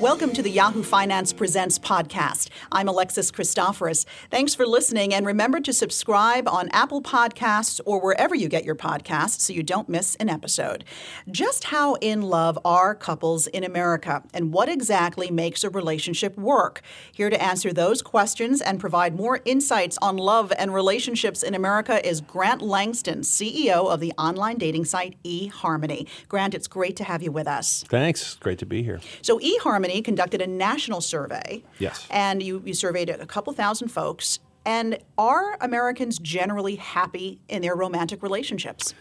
[0.00, 2.50] Welcome to the Yahoo Finance Presents podcast.
[2.70, 4.06] I'm Alexis Christoforous.
[4.30, 8.76] Thanks for listening, and remember to subscribe on Apple Podcasts or wherever you get your
[8.76, 10.84] podcasts so you don't miss an episode.
[11.28, 16.80] Just how in love are couples in America, and what exactly makes a relationship work?
[17.10, 22.06] Here to answer those questions and provide more insights on love and relationships in America
[22.08, 26.06] is Grant Langston, CEO of the online dating site eHarmony.
[26.28, 27.84] Grant, it's great to have you with us.
[27.88, 28.36] Thanks.
[28.36, 29.00] Great to be here.
[29.22, 31.62] So, eHarmony conducted a national survey.
[31.78, 32.06] Yes.
[32.10, 34.38] And you, you surveyed a couple thousand folks.
[34.64, 38.94] And are Americans generally happy in their romantic relationships?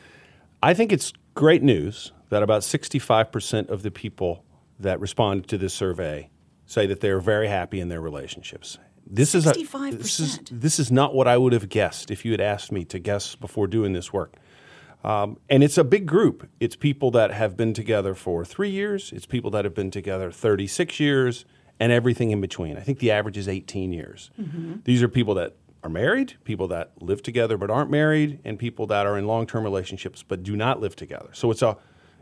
[0.63, 4.43] I think it's great news that about 65% of the people
[4.79, 6.29] that responded to this survey
[6.65, 8.77] say that they're very happy in their relationships.
[9.09, 9.37] This 65%.
[9.37, 12.41] is a, this is this is not what I would have guessed if you had
[12.41, 14.35] asked me to guess before doing this work.
[15.03, 16.49] Um, and it's a big group.
[16.59, 20.31] It's people that have been together for three years, it's people that have been together
[20.31, 21.45] 36 years,
[21.79, 22.77] and everything in between.
[22.77, 24.31] I think the average is 18 years.
[24.39, 24.77] Mm-hmm.
[24.83, 28.87] These are people that are married, people that live together but aren't married, and people
[28.87, 31.29] that are in long term relationships but do not live together.
[31.33, 31.77] So it's a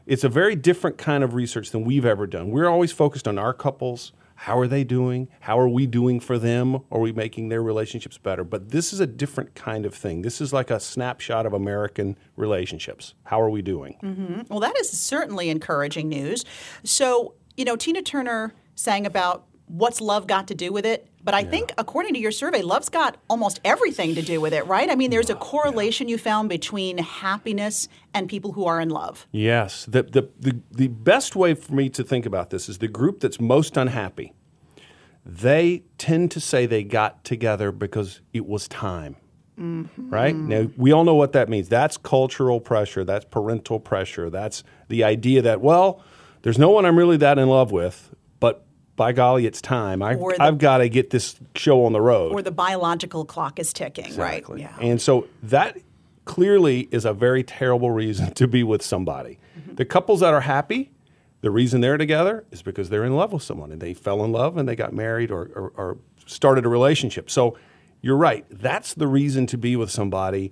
[0.05, 2.51] it's a very different kind of research than we've ever done.
[2.51, 5.29] We're always focused on our couples how are they doing?
[5.39, 6.81] How are we doing for them?
[6.91, 8.43] Are we making their relationships better?
[8.43, 10.21] But this is a different kind of thing.
[10.21, 13.13] This is like a snapshot of American relationships.
[13.23, 13.97] How are we doing?
[14.03, 14.41] Mm-hmm.
[14.49, 16.43] Well, that is certainly encouraging news.
[16.83, 21.07] So, you know, Tina Turner sang about what's love got to do with it?
[21.23, 21.49] But I yeah.
[21.49, 24.89] think, according to your survey, love's got almost everything to do with it, right?
[24.91, 29.25] I mean, there's a correlation you found between happiness and people who are in love.
[29.31, 29.85] Yes.
[29.85, 33.21] The, the, the, the best way for me to think about this is the group
[33.21, 34.33] that's most unhappy,
[35.25, 39.15] they tend to say they got together because it was time.
[39.59, 40.09] Mm-hmm.
[40.09, 40.35] Right?
[40.35, 41.69] Now, we all know what that means.
[41.69, 46.03] That's cultural pressure, that's parental pressure, that's the idea that, well,
[46.41, 48.13] there's no one I'm really that in love with,
[48.95, 50.01] by golly, it's time.
[50.01, 52.31] I, the, I've got to get this show on the road.
[52.33, 54.63] Or the biological clock is ticking, exactly.
[54.63, 54.71] right?
[54.79, 54.87] Yeah.
[54.87, 55.77] And so that
[56.23, 59.39] clearly is a very terrible reason to be with somebody.
[59.59, 59.75] Mm-hmm.
[59.75, 60.91] The couples that are happy,
[61.41, 64.31] the reason they're together is because they're in love with someone and they fell in
[64.31, 67.29] love and they got married or, or, or started a relationship.
[67.29, 67.57] So
[68.01, 68.45] you're right.
[68.49, 70.51] That's the reason to be with somebody.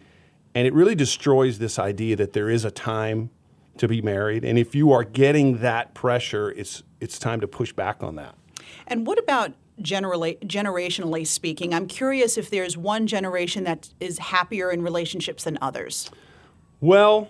[0.54, 3.32] And it really destroys this idea that there is a time
[3.78, 4.46] to be married.
[4.46, 8.36] And if you are getting that pressure, it's it's time to push back on that.
[8.88, 11.74] And what about generally generationally speaking?
[11.74, 16.10] I'm curious if there's one generation that is happier in relationships than others.
[16.80, 17.30] Well,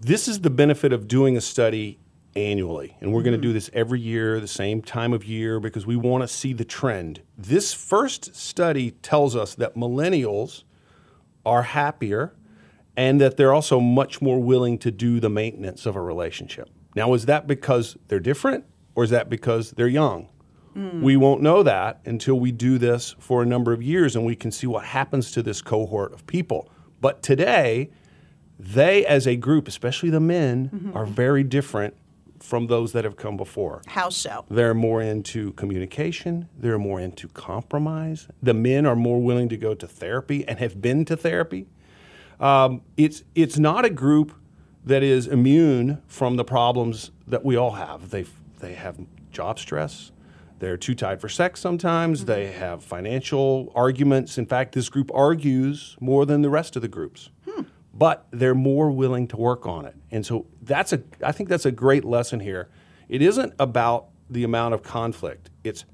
[0.00, 1.98] this is the benefit of doing a study
[2.34, 2.96] annually.
[3.00, 3.30] And we're mm-hmm.
[3.30, 6.28] going to do this every year, the same time of year, because we want to
[6.28, 7.20] see the trend.
[7.36, 10.64] This first study tells us that millennials
[11.44, 12.34] are happier
[12.96, 16.68] and that they're also much more willing to do the maintenance of a relationship.
[16.94, 18.64] Now, is that because they're different?
[18.94, 20.28] or is that because they're young?
[20.76, 21.02] Mm.
[21.02, 24.36] We won't know that until we do this for a number of years and we
[24.36, 26.70] can see what happens to this cohort of people.
[27.00, 27.90] But today,
[28.58, 30.96] they as a group, especially the men, mm-hmm.
[30.96, 31.94] are very different
[32.38, 33.82] from those that have come before.
[33.86, 34.44] How so?
[34.50, 38.28] They're more into communication, they're more into compromise.
[38.42, 41.66] The men are more willing to go to therapy and have been to therapy.
[42.40, 44.32] Um, it's, it's not a group
[44.84, 48.10] that is immune from the problems that we all have.
[48.10, 48.96] They've they have
[49.30, 50.11] job stress.
[50.62, 52.20] They're too tired for sex sometimes.
[52.20, 52.26] Mm-hmm.
[52.28, 54.38] They have financial arguments.
[54.38, 57.30] In fact, this group argues more than the rest of the groups.
[57.44, 57.62] Hmm.
[57.92, 59.96] But they're more willing to work on it.
[60.12, 62.68] And so that's a I think that's a great lesson here.
[63.08, 65.50] It isn't about the amount of conflict.
[65.64, 65.84] It's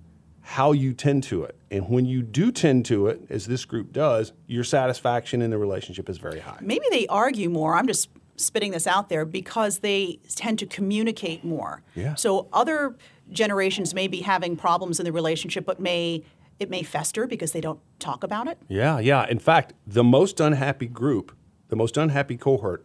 [0.42, 1.56] how you tend to it.
[1.70, 5.56] And when you do tend to it, as this group does, your satisfaction in the
[5.56, 6.58] relationship is very high.
[6.60, 7.74] Maybe they argue more.
[7.74, 11.82] I'm just spitting this out there because they tend to communicate more.
[11.94, 12.14] Yeah.
[12.16, 12.96] So other
[13.31, 16.25] generations may be having problems in the relationship, but may
[16.59, 18.59] it may fester because they don't talk about it.
[18.69, 19.27] Yeah, yeah.
[19.28, 21.37] In fact, the most unhappy group,
[21.69, 22.84] the most unhappy cohort,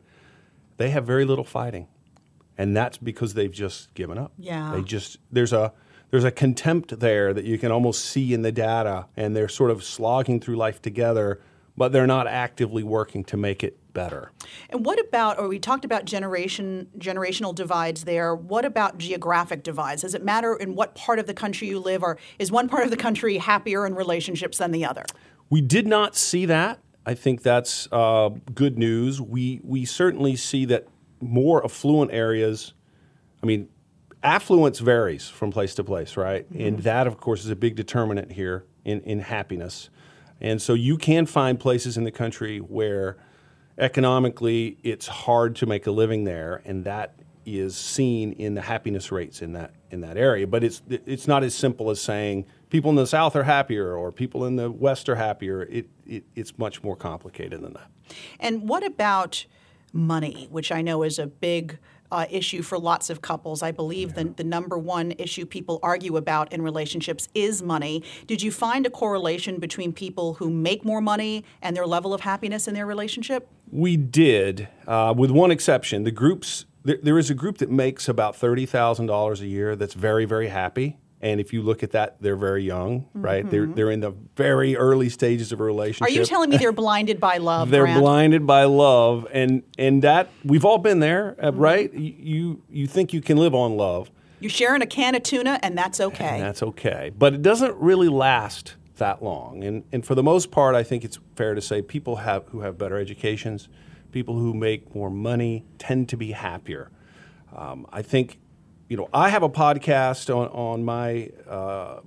[0.77, 1.87] they have very little fighting,
[2.57, 4.31] and that's because they've just given up.
[4.37, 4.73] Yeah.
[4.75, 5.73] They just there's a
[6.11, 9.71] there's a contempt there that you can almost see in the data, and they're sort
[9.71, 11.41] of slogging through life together,
[11.75, 14.31] but they're not actively working to make it better.
[14.69, 18.35] And what about, or we talked about generation generational divides there.
[18.35, 20.01] What about geographic divides?
[20.01, 22.83] Does it matter in what part of the country you live, or is one part
[22.83, 25.05] of the country happier in relationships than the other?
[25.49, 26.79] We did not see that.
[27.05, 29.21] I think that's uh, good news.
[29.21, 30.87] We we certainly see that
[31.19, 32.73] more affluent areas.
[33.41, 33.69] I mean,
[34.23, 36.51] affluence varies from place to place, right?
[36.51, 36.67] Mm-hmm.
[36.67, 39.89] And that, of course, is a big determinant here in in happiness.
[40.43, 43.17] And so you can find places in the country where
[43.77, 49.11] economically it's hard to make a living there, and that is seen in the happiness
[49.11, 50.45] rates in that in that area.
[50.45, 54.11] But it's it's not as simple as saying people in the South are happier or
[54.11, 55.63] people in the West are happier.
[55.63, 57.89] It, it it's much more complicated than that.
[58.39, 59.45] And what about
[59.93, 61.77] money, which I know is a big
[62.13, 63.63] uh, issue for lots of couples.
[63.63, 64.23] I believe yeah.
[64.23, 68.03] the, the number one issue people argue about in relationships is money.
[68.27, 72.21] Did you find a correlation between people who make more money and their level of
[72.21, 73.49] happiness in their relationship?
[73.71, 76.03] We did, uh, with one exception.
[76.03, 79.75] The groups there, there is a group that makes about thirty thousand dollars a year
[79.75, 80.97] that's very very happy.
[81.23, 83.43] And if you look at that, they're very young, right?
[83.45, 83.49] Mm-hmm.
[83.49, 86.09] They're they're in the very early stages of a relationship.
[86.09, 87.69] Are you telling me they're blinded by love?
[87.69, 91.59] they're blinded by love, and and that we've all been there, uh, mm-hmm.
[91.59, 91.93] right?
[91.93, 94.11] You you think you can live on love.
[94.41, 96.25] You're sharing a can of tuna, and that's okay.
[96.25, 99.63] And that's okay, but it doesn't really last that long.
[99.63, 102.59] And and for the most part, I think it's fair to say people have who
[102.59, 103.69] have better educations,
[104.11, 106.91] people who make more money tend to be happier.
[107.55, 108.39] Um, I think
[108.89, 112.01] you know, I have a podcast on, on my uh,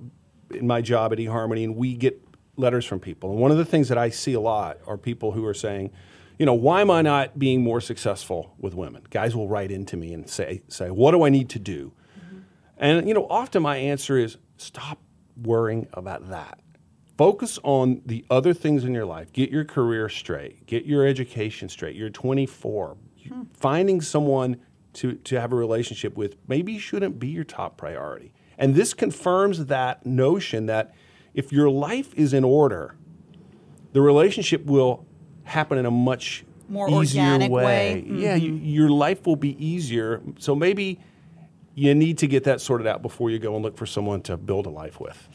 [0.51, 2.21] in my job at eHarmony, and we get
[2.55, 3.31] letters from people.
[3.31, 5.91] And one of the things that I see a lot are people who are saying,
[6.39, 9.03] you know, why am I not being more successful with women?
[9.09, 11.93] Guys will write into me and say, say, what do I need to do?
[12.19, 12.37] Mm-hmm.
[12.77, 14.99] And you know, often my answer is, stop
[15.35, 16.59] worrying about that.
[17.17, 19.33] Focus on the other things in your life.
[19.33, 20.67] Get your career straight.
[20.67, 21.95] Get your education straight.
[21.95, 22.97] You're 24.
[23.27, 23.41] Hmm.
[23.53, 24.57] Finding someone
[24.97, 28.33] to, to have a relationship with maybe shouldn't be your top priority.
[28.57, 30.93] And this confirms that notion that
[31.35, 32.95] if your life is in order,
[33.93, 35.05] the relationship will
[35.43, 37.63] happen in a much more easier organic way.
[37.63, 38.03] way.
[38.05, 38.19] Mm-hmm.
[38.19, 40.21] Yeah, you, your life will be easier.
[40.39, 40.99] So maybe
[41.75, 44.35] you need to get that sorted out before you go and look for someone to
[44.35, 45.29] build a life with.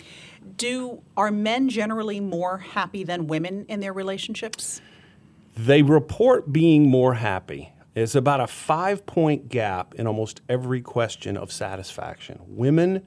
[0.57, 4.81] Do are men generally more happy than women in their relationships?
[5.57, 7.73] They report being more happy.
[7.95, 12.41] It's about a five point gap in almost every question of satisfaction.
[12.47, 13.03] Women,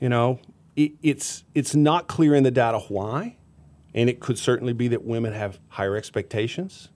[0.00, 0.38] you know,
[0.76, 3.36] it, it's, it's not clear in the data why,
[3.94, 6.88] and it could certainly be that women have higher expectations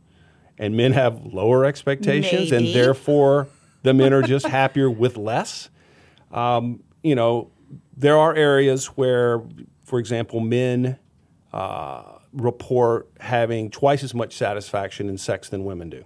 [0.59, 2.67] and men have lower expectations, Maybe.
[2.67, 3.49] and therefore
[3.83, 5.69] the men are just happier with less.
[6.33, 7.51] Um, you know,
[7.97, 9.43] there are areas where,
[9.85, 10.99] for example, men
[11.53, 12.03] uh,
[12.33, 16.05] report having twice as much satisfaction in sex than women do.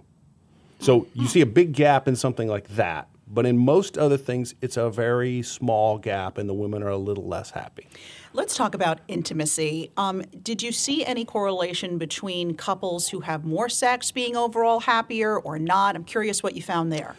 [0.81, 3.07] So you see a big gap in something like that.
[3.27, 6.97] But in most other things, it's a very small gap, and the women are a
[6.97, 7.87] little less happy.
[8.33, 9.91] Let's talk about intimacy.
[9.95, 15.39] Um, did you see any correlation between couples who have more sex being overall happier
[15.39, 15.95] or not?
[15.95, 17.15] I'm curious what you found there.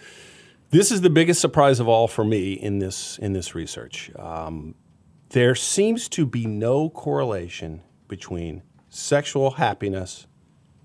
[0.69, 4.11] This is the biggest surprise of all for me in this in this research.
[4.19, 4.75] Um,
[5.31, 10.26] there seems to be no correlation between sexual happiness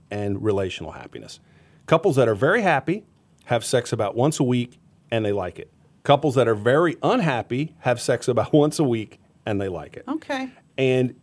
[0.09, 1.41] and relational happiness.
[1.87, 3.05] Couples that are very happy
[3.45, 4.77] have sex about once a week
[5.09, 5.71] and they like it.
[6.03, 10.03] Couples that are very unhappy have sex about once a week and they like it.
[10.07, 10.49] Okay.
[10.77, 11.15] And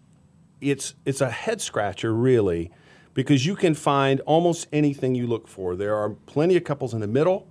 [0.61, 2.70] it's it's a head scratcher really
[3.12, 5.76] because you can find almost anything you look for.
[5.76, 7.46] There are plenty of couples in the middle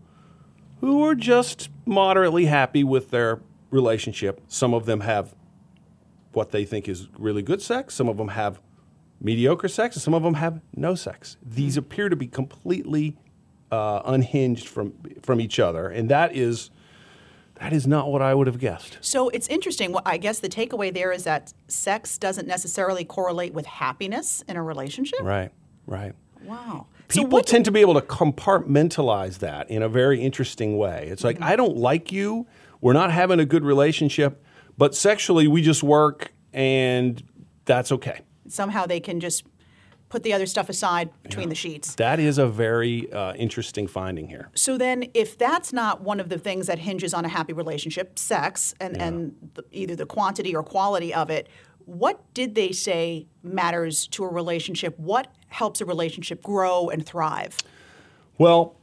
[0.81, 3.39] who are just moderately happy with their
[3.69, 4.41] relationship.
[4.47, 5.35] Some of them have
[6.33, 7.93] what they think is really good sex.
[7.93, 8.59] Some of them have
[9.23, 11.37] mediocre sex, and some of them have no sex.
[11.41, 13.17] These appear to be completely
[13.71, 14.93] uh, unhinged from
[15.23, 16.69] from each other, and that is
[17.55, 18.97] that is not what I would have guessed.
[19.01, 19.93] So it's interesting.
[19.93, 24.57] Well, I guess the takeaway there is that sex doesn't necessarily correlate with happiness in
[24.57, 25.21] a relationship.
[25.21, 25.51] Right.
[25.87, 26.13] Right.
[26.43, 26.87] Wow.
[27.07, 31.07] People so tend to be able to compartmentalize that in a very interesting way.
[31.09, 31.45] It's like, mm-hmm.
[31.45, 32.47] I don't like you.
[32.81, 34.43] We're not having a good relationship,
[34.77, 37.23] but sexually we just work and
[37.65, 38.21] that's okay
[38.53, 39.43] somehow they can just
[40.13, 41.49] put the other stuff aside between yeah.
[41.49, 41.95] the sheets.
[41.95, 44.49] That is a very uh, interesting finding here.
[44.53, 48.19] So then, if that's not one of the things that hinges on a happy relationship,
[48.19, 49.05] sex, and, yeah.
[49.05, 51.49] and the, either the quantity or quality of it,
[51.85, 54.97] what did they say matters to a relationship?
[54.99, 57.57] What helps a relationship grow and thrive?
[58.37, 58.75] Well,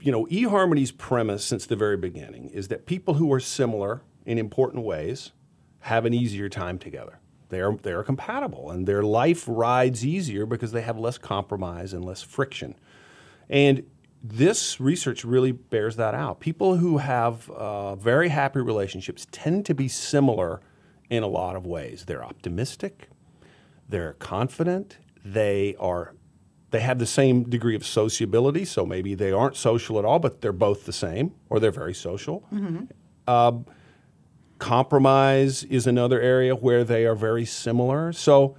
[0.00, 4.38] you know, eHarmony's premise since the very beginning is that people who are similar in
[4.38, 5.32] important ways
[5.80, 10.82] have an easier time together they're they're compatible and their life rides easier because they
[10.82, 12.74] have less compromise and less friction.
[13.48, 13.84] And
[14.22, 16.40] this research really bears that out.
[16.40, 20.60] People who have uh, very happy relationships tend to be similar
[21.10, 22.06] in a lot of ways.
[22.06, 23.08] They're optimistic,
[23.88, 26.14] they're confident, they are
[26.70, 28.64] they have the same degree of sociability.
[28.64, 31.94] So maybe they aren't social at all, but they're both the same, or they're very
[31.94, 32.44] social.
[32.52, 32.86] Mm-hmm.
[33.28, 33.52] Uh,
[34.58, 38.12] Compromise is another area where they are very similar.
[38.12, 38.56] So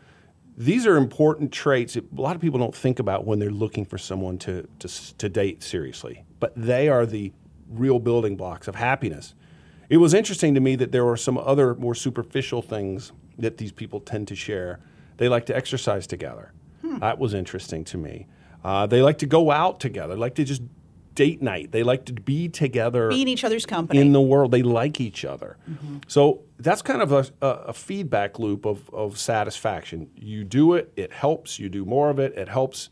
[0.58, 3.86] these are important traits that a lot of people don't think about when they're looking
[3.86, 6.24] for someone to, to, to date seriously.
[6.40, 7.34] But they are the
[7.70, 9.34] real building blocks of happiness.
[9.90, 13.72] It was interesting to me that there were some other more superficial things that these
[13.72, 14.80] people tend to share.
[15.18, 16.52] They like to exercise together.
[17.00, 18.28] That was interesting to me.
[18.64, 20.62] Uh, they like to go out together, like to just
[21.16, 21.72] date night.
[21.72, 24.00] They like to be together Be in each other's company.
[24.00, 24.52] in the world.
[24.52, 25.58] They like each other.
[25.70, 25.98] Mm-hmm.
[26.08, 30.10] So that's kind of a, a, a feedback loop of, of satisfaction.
[30.16, 31.60] You do it, it helps.
[31.60, 32.90] You do more of it, it helps.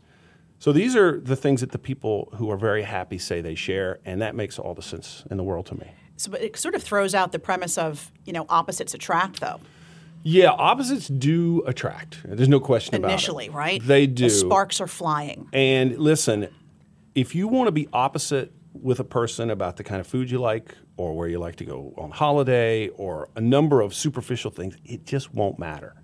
[0.58, 4.00] So these are the things that the people who are very happy say they share,
[4.04, 5.92] and that makes all the sense in the world to me.
[6.16, 9.60] so but it sort of throws out the premise of you know opposites attract, though.
[10.22, 12.20] Yeah, opposites do attract.
[12.24, 13.12] There's no question about it.
[13.12, 13.82] Initially, right?
[13.84, 14.24] They do.
[14.24, 15.48] The sparks are flying.
[15.52, 16.48] And listen,
[17.14, 20.38] if you want to be opposite with a person about the kind of food you
[20.38, 24.76] like or where you like to go on holiday or a number of superficial things,
[24.84, 25.94] it just won't matter.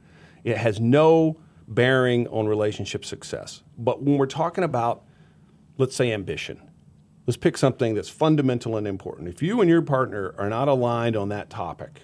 [0.45, 1.37] It has no
[1.67, 3.63] bearing on relationship success.
[3.77, 5.05] But when we're talking about,
[5.79, 6.61] let's say, ambition,
[7.27, 9.29] let's pick something that's fundamental and important.
[9.29, 12.03] If you and your partner are not aligned on that topic,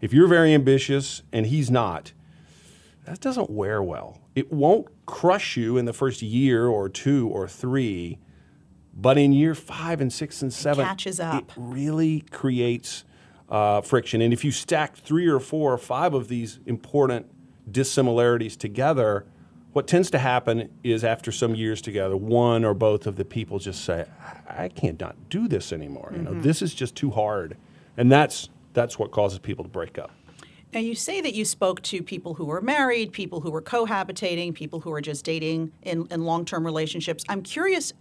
[0.00, 2.12] if you're very ambitious and he's not,
[3.04, 4.20] that doesn't wear well.
[4.34, 8.18] It won't crush you in the first year or two or three,
[8.94, 11.42] but in year five and six and seven, catches up.
[11.42, 13.04] it really creates
[13.48, 14.20] uh, friction.
[14.20, 17.26] And if you stack three or four or five of these important
[17.70, 19.26] dissimilarities together,
[19.72, 23.58] what tends to happen is after some years together, one or both of the people
[23.58, 24.06] just say,
[24.48, 26.12] "I I can't not do this anymore.
[26.14, 27.56] You know, this is just too hard,"
[27.96, 30.10] and that's that's what causes people to break up.
[30.74, 34.54] Now, you say that you spoke to people who were married, people who were cohabitating,
[34.54, 37.22] people who are just dating in, in long term relationships.
[37.28, 37.92] I'm curious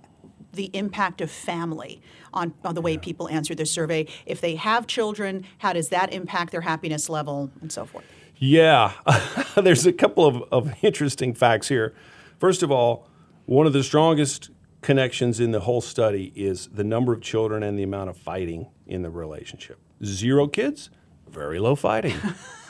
[0.53, 2.01] the impact of family
[2.33, 4.07] on, on the way people answer this survey.
[4.25, 8.05] If they have children, how does that impact their happiness level and so forth?
[8.37, 8.93] Yeah,
[9.55, 11.93] there's a couple of, of interesting facts here.
[12.39, 13.07] First of all,
[13.45, 14.49] one of the strongest
[14.81, 18.67] connections in the whole study is the number of children and the amount of fighting
[18.87, 19.79] in the relationship.
[20.03, 20.89] Zero kids,
[21.33, 22.15] very low fighting.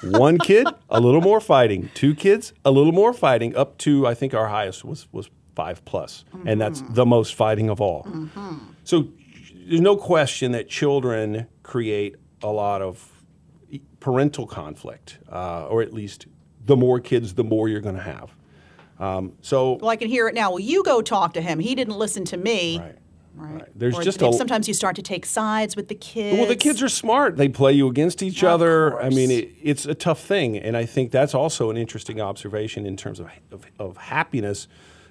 [0.03, 1.89] One kid, a little more fighting.
[1.93, 3.55] Two kids, a little more fighting.
[3.55, 7.70] Up to I think our highest was was five plus, and that's the most fighting
[7.70, 8.08] of all.
[8.84, 9.08] So
[9.67, 13.10] there's no question that children create a lot of
[14.00, 16.27] parental conflict, uh, or at least
[16.65, 18.36] the more kids, the more you're going to have.
[19.00, 20.51] Um, so Well, I can hear it now.
[20.51, 21.60] Well, you go talk to him.
[21.60, 22.79] He didn't listen to me.
[22.79, 22.98] Right.
[23.35, 23.53] Right.
[23.53, 23.69] Right.
[23.75, 26.37] There's Or just a- sometimes you start to take sides with the kids.
[26.37, 27.35] Well, the kids are smart.
[27.37, 28.99] They play you against each other.
[29.01, 32.85] I mean, it, it's a tough thing, and I think that's also an interesting observation
[32.85, 34.67] in terms of, of, of happiness.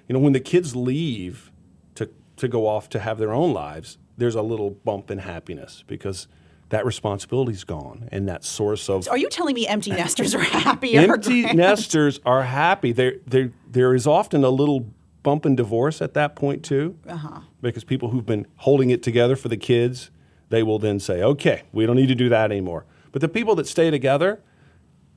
[0.07, 1.51] You know, when the kids leave
[1.95, 5.83] to to go off to have their own lives, there's a little bump in happiness
[5.87, 6.27] because
[6.69, 11.01] that responsibility's gone, and that source of Are you telling me empty nesters are happier?
[11.13, 12.91] empty nesters are happy.
[12.93, 14.87] There, there, there is often a little
[15.23, 17.41] bump in divorce at that point too, uh-huh.
[17.61, 20.11] because people who've been holding it together for the kids,
[20.49, 23.55] they will then say, "Okay, we don't need to do that anymore." But the people
[23.55, 24.41] that stay together,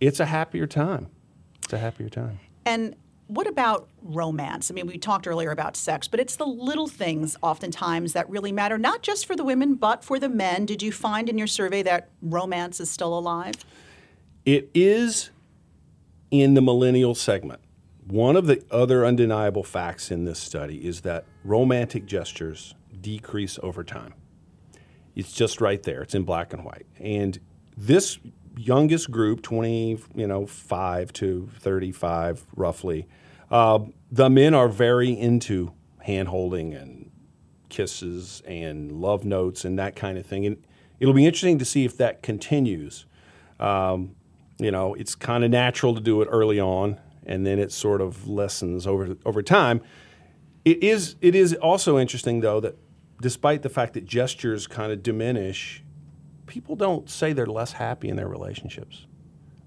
[0.00, 1.08] it's a happier time.
[1.64, 2.38] It's a happier time.
[2.64, 2.94] And
[3.28, 4.70] what about romance?
[4.70, 8.52] I mean, we talked earlier about sex, but it's the little things oftentimes that really
[8.52, 10.64] matter, not just for the women, but for the men.
[10.64, 13.54] Did you find in your survey that romance is still alive?
[14.44, 15.30] It is
[16.30, 17.60] in the millennial segment.
[18.06, 23.82] One of the other undeniable facts in this study is that romantic gestures decrease over
[23.82, 24.14] time.
[25.16, 26.02] It's just right there.
[26.02, 26.86] It's in black and white.
[27.00, 27.38] And
[27.76, 28.18] this
[28.56, 33.08] youngest group, 20, you know, 5 to 35 roughly,
[33.50, 33.80] uh,
[34.12, 35.72] the men are very into
[36.02, 37.10] hand holding and
[37.68, 40.46] kisses and love notes and that kind of thing.
[40.46, 40.64] And
[41.00, 43.06] it'll be interesting to see if that continues.
[43.58, 44.14] Um,
[44.58, 48.00] you know, it's kind of natural to do it early on, and then it sort
[48.00, 49.80] of lessens over over time.
[50.64, 52.78] It is it is also interesting though that
[53.20, 55.82] despite the fact that gestures kind of diminish,
[56.46, 59.06] people don't say they're less happy in their relationships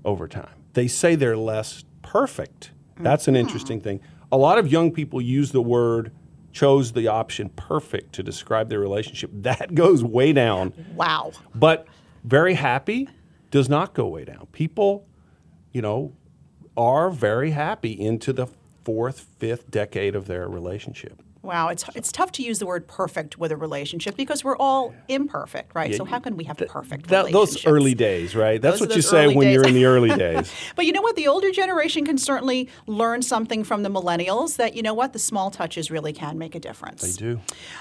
[0.05, 0.53] over time.
[0.73, 2.71] They say they're less perfect.
[2.97, 3.41] That's an hmm.
[3.41, 4.01] interesting thing.
[4.31, 6.11] A lot of young people use the word
[6.51, 9.31] chose the option perfect to describe their relationship.
[9.41, 10.73] That goes way down.
[10.95, 11.31] Wow.
[11.55, 11.87] But
[12.23, 13.07] very happy
[13.51, 14.47] does not go way down.
[14.51, 15.07] People,
[15.71, 16.13] you know,
[16.79, 18.47] are very happy into the
[18.83, 21.21] fourth, fifth decade of their relationship.
[21.41, 24.93] Wow, it's it's tough to use the word perfect with a relationship because we're all
[25.07, 25.95] imperfect, right?
[25.95, 27.63] so how can we have perfect That- relationships?
[27.63, 28.61] those early days, right?
[28.61, 29.53] That's Those what you say when days.
[29.55, 30.51] you're in the early days.
[30.75, 31.15] But you know what?
[31.15, 35.19] The older generation can certainly learn something from the millennials that, you know what, the
[35.19, 37.01] small touches really can make a difference.
[37.01, 37.39] They do.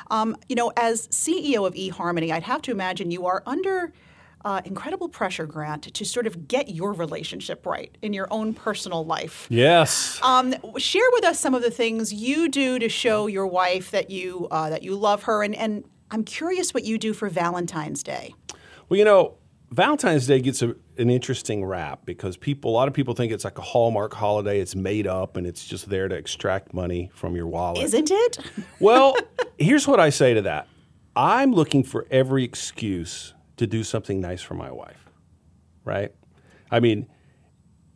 [0.08, 3.92] Um, you know, as CEO of eHarmony, I'd have to imagine you are under
[4.44, 9.04] uh, incredible pressure, Grant, to sort of get your relationship right in your own personal
[9.04, 9.46] life.
[9.50, 10.20] Yes.
[10.22, 14.10] Um, share with us some of the things you do to show your wife that
[14.10, 18.02] you uh, that you love her, and, and I'm curious what you do for Valentine's
[18.02, 18.34] Day.
[18.88, 19.34] Well, you know,
[19.70, 23.44] Valentine's Day gets a, an interesting rap because people, a lot of people think it's
[23.44, 24.60] like a Hallmark holiday.
[24.60, 27.82] It's made up and it's just there to extract money from your wallet.
[27.82, 28.38] Isn't it?
[28.80, 29.14] well,
[29.58, 30.68] here's what I say to that
[31.14, 35.10] I'm looking for every excuse to do something nice for my wife,
[35.84, 36.12] right?
[36.70, 37.06] I mean,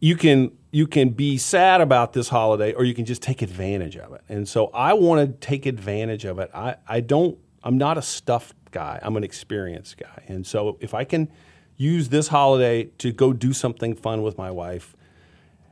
[0.01, 3.97] you can you can be sad about this holiday or you can just take advantage
[3.97, 4.23] of it.
[4.29, 6.51] And so I want to take advantage of it.
[6.55, 8.99] I, I don't I'm not a stuffed guy.
[9.03, 10.25] I'm an experienced guy.
[10.27, 11.29] And so if I can
[11.77, 14.97] use this holiday to go do something fun with my wife,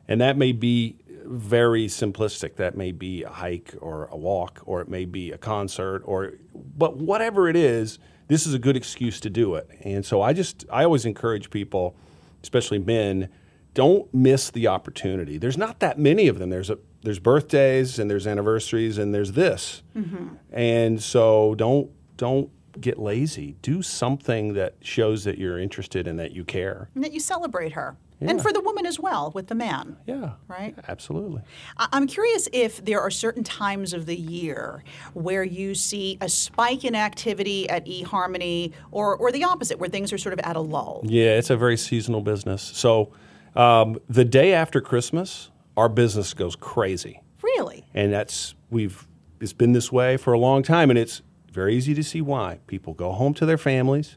[0.06, 2.56] and that may be very simplistic.
[2.56, 6.34] That may be a hike or a walk, or it may be a concert, or
[6.54, 7.98] but whatever it is,
[8.30, 9.68] this is a good excuse to do it.
[9.82, 11.96] And so I just I always encourage people,
[12.42, 13.28] especially men,
[13.74, 15.36] don't miss the opportunity.
[15.36, 16.48] There's not that many of them.
[16.48, 20.34] There's a there's birthdays and there's anniversaries and there's this, mm-hmm.
[20.52, 23.56] and so don't don't get lazy.
[23.62, 26.88] Do something that shows that you're interested and that you care.
[26.94, 27.96] And that you celebrate her.
[28.20, 28.30] Yeah.
[28.30, 29.96] And for the woman as well, with the man.
[30.06, 30.32] Yeah.
[30.46, 30.74] Right?
[30.88, 31.42] Absolutely.
[31.76, 34.84] I'm curious if there are certain times of the year
[35.14, 40.12] where you see a spike in activity at eHarmony or, or the opposite, where things
[40.12, 41.00] are sort of at a lull.
[41.04, 42.62] Yeah, it's a very seasonal business.
[42.62, 43.12] So
[43.56, 47.22] um, the day after Christmas, our business goes crazy.
[47.42, 47.86] Really?
[47.94, 49.06] And that's, we've,
[49.40, 50.90] it's been this way for a long time.
[50.90, 51.22] And it's,
[51.52, 52.60] very easy to see why.
[52.68, 54.16] People go home to their families.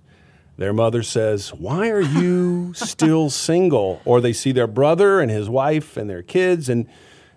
[0.57, 4.01] Their mother says, Why are you still single?
[4.05, 6.88] Or they see their brother and his wife and their kids, and,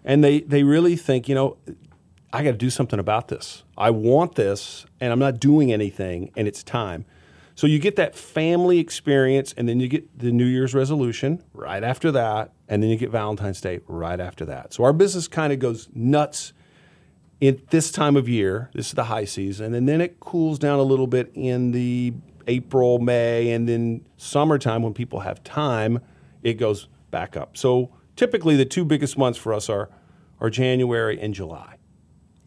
[0.05, 1.57] and they, they really think, you know,
[2.33, 3.65] I got to do something about this.
[3.79, 7.07] I want this, and I'm not doing anything, and it's time.
[7.55, 11.83] So you get that family experience, and then you get the New Year's resolution right
[11.83, 14.75] after that, and then you get Valentine's Day right after that.
[14.75, 16.53] So our business kind of goes nuts
[17.41, 18.69] at this time of year.
[18.75, 22.13] This is the high season, and then it cools down a little bit in the
[22.47, 26.01] April, May, and then summertime when people have time,
[26.43, 27.57] it goes back up.
[27.57, 29.91] So typically, the two biggest months for us are
[30.41, 31.77] are January and July.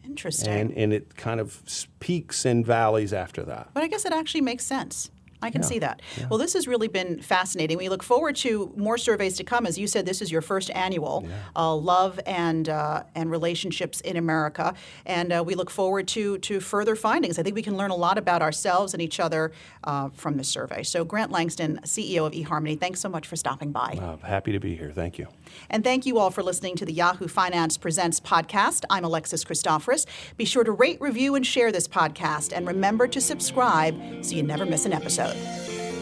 [0.04, 0.48] Interesting.
[0.52, 1.62] And and it kind of
[2.00, 3.70] peaks and valleys after that.
[3.74, 5.10] But I guess it actually makes sense.
[5.42, 5.68] I can yeah.
[5.68, 6.02] see that.
[6.18, 6.26] Yeah.
[6.28, 7.78] Well, this has really been fascinating.
[7.78, 9.66] We look forward to more surveys to come.
[9.66, 11.34] As you said, this is your first annual yeah.
[11.56, 14.74] uh, love and uh, and relationships in America,
[15.06, 17.38] and uh, we look forward to to further findings.
[17.38, 19.52] I think we can learn a lot about ourselves and each other
[19.84, 20.82] uh, from this survey.
[20.82, 23.98] So, Grant Langston, CEO of eHarmony, thanks so much for stopping by.
[24.00, 24.90] Uh, happy to be here.
[24.92, 25.26] Thank you.
[25.68, 28.84] And thank you all for listening to the Yahoo Finance Presents podcast.
[28.90, 30.06] I'm Alexis Christoforous.
[30.36, 34.42] Be sure to rate, review, and share this podcast, and remember to subscribe so you
[34.42, 35.29] never miss an episode.
[35.32, 35.99] う